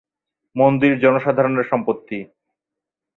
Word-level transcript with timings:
মন্দির 0.55 0.93
জনসাধারণের 0.99 1.65
সম্পত্তি। 1.71 2.17